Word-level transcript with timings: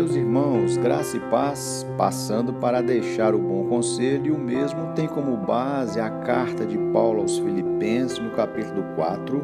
Meus 0.00 0.16
irmãos, 0.16 0.78
graça 0.78 1.18
e 1.18 1.20
paz, 1.20 1.86
passando 1.98 2.54
para 2.54 2.80
deixar 2.80 3.34
o 3.34 3.38
bom 3.38 3.66
conselho, 3.66 4.28
e 4.28 4.30
o 4.30 4.38
mesmo 4.38 4.94
tem 4.94 5.06
como 5.06 5.36
base 5.36 6.00
a 6.00 6.08
carta 6.08 6.64
de 6.64 6.78
Paulo 6.90 7.20
aos 7.20 7.38
Filipenses, 7.38 8.18
no 8.18 8.30
capítulo 8.30 8.82
4, 8.96 9.42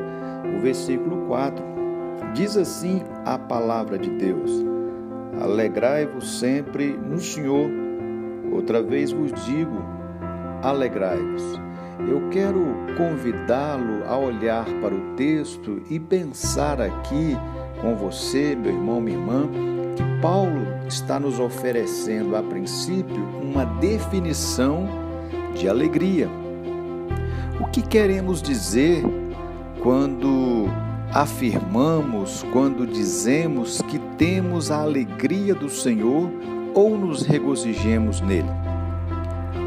o 0.56 0.60
versículo 0.62 1.26
4. 1.26 1.62
Diz 2.32 2.56
assim 2.56 3.02
a 3.26 3.38
palavra 3.38 3.98
de 3.98 4.08
Deus: 4.08 4.50
Alegrai-vos 5.42 6.38
sempre 6.38 6.96
no 6.96 7.18
Senhor. 7.18 7.70
Outra 8.50 8.82
vez 8.82 9.12
vos 9.12 9.32
digo: 9.44 9.76
alegrai-vos. 10.62 11.44
Eu 12.08 12.30
quero 12.30 12.64
convidá-lo 12.96 14.04
a 14.08 14.16
olhar 14.16 14.64
para 14.80 14.94
o 14.94 15.16
texto 15.16 15.82
e 15.90 16.00
pensar 16.00 16.80
aqui 16.80 17.36
com 17.82 17.94
você, 17.94 18.56
meu 18.56 18.72
irmão, 18.72 19.02
minha 19.02 19.18
irmã 19.18 19.75
Paulo 20.26 20.66
está 20.88 21.20
nos 21.20 21.38
oferecendo 21.38 22.34
a 22.34 22.42
princípio 22.42 23.24
uma 23.40 23.64
definição 23.64 24.88
de 25.54 25.68
alegria. 25.68 26.28
O 27.60 27.66
que 27.66 27.80
queremos 27.80 28.42
dizer 28.42 29.04
quando 29.80 30.66
afirmamos, 31.12 32.44
quando 32.52 32.84
dizemos 32.84 33.80
que 33.82 34.00
temos 34.18 34.68
a 34.72 34.82
alegria 34.82 35.54
do 35.54 35.70
Senhor 35.70 36.28
ou 36.74 36.98
nos 36.98 37.22
regozijemos 37.22 38.20
nele? 38.20 38.50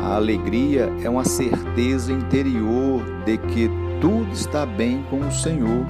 A 0.01 0.17
alegria 0.17 0.91
é 1.01 1.09
uma 1.09 1.23
certeza 1.23 2.11
interior 2.11 3.01
de 3.23 3.37
que 3.37 3.69
tudo 4.01 4.29
está 4.33 4.65
bem 4.65 5.05
com 5.09 5.21
o 5.21 5.31
Senhor 5.31 5.85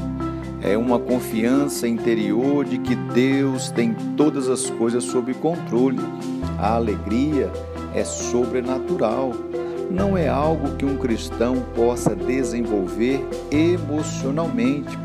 é 0.61 0.77
uma 0.77 0.99
confiança 0.99 1.87
interior 1.87 2.65
de 2.65 2.77
que 2.77 2.95
Deus 2.95 3.71
tem 3.71 3.93
todas 4.17 4.49
as 4.49 4.69
coisas 4.69 5.03
sob 5.03 5.33
controle. 5.35 5.99
A 6.57 6.75
alegria 6.75 7.49
é 7.93 8.03
sobrenatural. 8.03 9.31
Não 9.89 10.17
é 10.17 10.27
algo 10.27 10.75
que 10.75 10.85
um 10.85 10.97
cristão 10.97 11.63
possa 11.75 12.15
desenvolver 12.15 13.25
emocionalmente. 13.49 14.97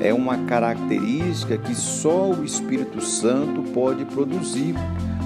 É 0.00 0.14
uma 0.14 0.38
característica 0.44 1.58
que 1.58 1.74
só 1.74 2.30
o 2.30 2.44
Espírito 2.44 3.02
Santo 3.02 3.62
pode 3.74 4.04
produzir, 4.06 4.74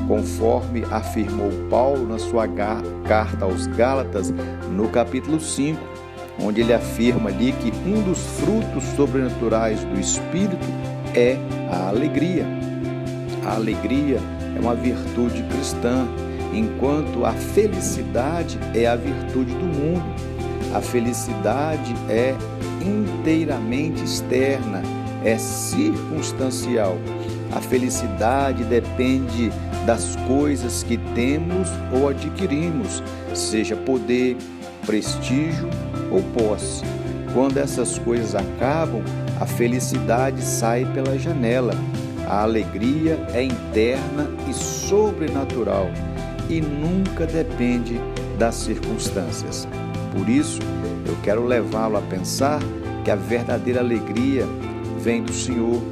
conforme 0.08 0.82
afirmou 0.90 1.50
Paulo 1.70 2.08
na 2.08 2.18
sua 2.18 2.48
carta 2.48 3.44
aos 3.44 3.68
Gálatas, 3.68 4.34
no 4.72 4.88
capítulo 4.88 5.38
5 5.38 5.93
onde 6.40 6.60
ele 6.60 6.72
afirma 6.72 7.30
ali 7.30 7.52
que 7.52 7.72
um 7.86 8.02
dos 8.02 8.18
frutos 8.40 8.84
sobrenaturais 8.96 9.82
do 9.84 9.98
Espírito 9.98 10.66
é 11.14 11.36
a 11.70 11.88
alegria. 11.88 12.46
A 13.44 13.54
alegria 13.54 14.18
é 14.56 14.60
uma 14.60 14.74
virtude 14.74 15.42
cristã, 15.44 16.06
enquanto 16.52 17.24
a 17.24 17.32
felicidade 17.32 18.58
é 18.74 18.86
a 18.86 18.96
virtude 18.96 19.52
do 19.54 19.64
mundo. 19.64 20.04
A 20.74 20.80
felicidade 20.80 21.94
é 22.08 22.34
inteiramente 22.84 24.02
externa, 24.02 24.82
é 25.24 25.38
circunstancial. 25.38 26.96
A 27.52 27.60
felicidade 27.60 28.64
depende 28.64 29.52
das 29.86 30.16
coisas 30.26 30.82
que 30.82 30.96
temos 31.14 31.68
ou 31.92 32.08
adquirimos, 32.08 33.02
seja 33.34 33.76
poder, 33.76 34.36
prestígio 34.84 35.68
ou 36.10 36.22
posse. 36.32 36.82
Quando 37.32 37.58
essas 37.58 37.98
coisas 37.98 38.34
acabam, 38.34 39.02
a 39.40 39.46
felicidade 39.46 40.40
sai 40.42 40.86
pela 40.94 41.18
janela. 41.18 41.74
A 42.28 42.42
alegria 42.42 43.18
é 43.34 43.42
interna 43.42 44.30
e 44.48 44.54
sobrenatural 44.54 45.88
e 46.48 46.60
nunca 46.60 47.26
depende 47.26 48.00
das 48.38 48.54
circunstâncias. 48.54 49.66
Por 50.16 50.28
isso, 50.28 50.60
eu 51.06 51.16
quero 51.22 51.44
levá-lo 51.44 51.96
a 51.96 52.02
pensar 52.02 52.60
que 53.04 53.10
a 53.10 53.16
verdadeira 53.16 53.80
alegria 53.80 54.46
vem 55.00 55.22
do 55.22 55.32
Senhor. 55.32 55.82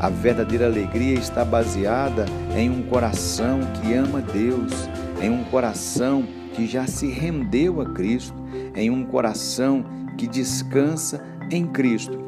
A 0.00 0.08
verdadeira 0.08 0.66
alegria 0.66 1.18
está 1.18 1.44
baseada 1.44 2.24
em 2.56 2.70
um 2.70 2.82
coração 2.82 3.60
que 3.74 3.92
ama 3.94 4.20
Deus, 4.20 4.88
em 5.20 5.28
um 5.28 5.42
coração 5.44 6.24
que 6.58 6.66
já 6.66 6.88
se 6.88 7.06
rendeu 7.06 7.80
a 7.80 7.86
Cristo, 7.90 8.34
em 8.74 8.90
um 8.90 9.04
coração 9.04 9.84
que 10.16 10.26
descansa 10.26 11.22
em 11.52 11.64
Cristo. 11.64 12.18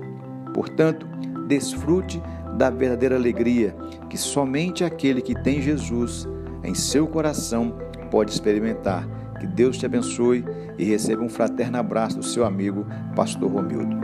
Portanto, 0.54 1.04
desfrute 1.48 2.22
da 2.56 2.70
verdadeira 2.70 3.16
alegria 3.16 3.74
que 4.08 4.16
somente 4.16 4.84
aquele 4.84 5.20
que 5.20 5.34
tem 5.34 5.60
Jesus 5.60 6.28
em 6.62 6.74
seu 6.74 7.08
coração 7.08 7.74
pode 8.08 8.30
experimentar. 8.30 9.04
Que 9.41 9.48
Deus 9.48 9.76
te 9.76 9.86
abençoe 9.86 10.44
e 10.78 10.84
receba 10.84 11.24
um 11.24 11.28
fraterno 11.28 11.78
abraço 11.78 12.18
do 12.18 12.24
seu 12.24 12.44
amigo, 12.44 12.86
Pastor 13.16 13.50
Romildo. 13.50 13.97